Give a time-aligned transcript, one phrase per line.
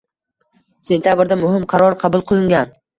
[0.89, 2.79] sentabrda muhim qaror qabul qilingan.